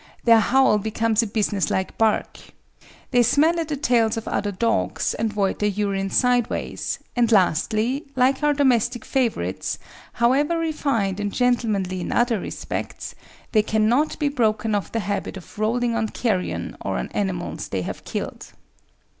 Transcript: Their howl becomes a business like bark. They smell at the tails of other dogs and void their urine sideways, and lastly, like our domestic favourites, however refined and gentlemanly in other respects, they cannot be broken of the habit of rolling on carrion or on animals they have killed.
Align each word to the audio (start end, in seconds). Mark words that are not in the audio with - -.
Their 0.23 0.39
howl 0.39 0.79
becomes 0.79 1.21
a 1.21 1.27
business 1.27 1.69
like 1.69 1.95
bark. 1.99 2.39
They 3.11 3.21
smell 3.21 3.59
at 3.59 3.67
the 3.67 3.77
tails 3.77 4.17
of 4.17 4.27
other 4.27 4.51
dogs 4.51 5.13
and 5.13 5.31
void 5.31 5.59
their 5.59 5.69
urine 5.69 6.09
sideways, 6.09 6.97
and 7.15 7.31
lastly, 7.31 8.05
like 8.15 8.41
our 8.41 8.55
domestic 8.55 9.05
favourites, 9.05 9.77
however 10.13 10.57
refined 10.57 11.19
and 11.19 11.31
gentlemanly 11.31 12.01
in 12.01 12.11
other 12.11 12.39
respects, 12.39 13.13
they 13.51 13.61
cannot 13.61 14.17
be 14.17 14.27
broken 14.27 14.73
of 14.73 14.91
the 14.91 15.01
habit 15.01 15.37
of 15.37 15.59
rolling 15.59 15.93
on 15.93 16.07
carrion 16.09 16.75
or 16.83 16.97
on 16.97 17.09
animals 17.09 17.67
they 17.67 17.83
have 17.83 18.03
killed. 18.03 18.53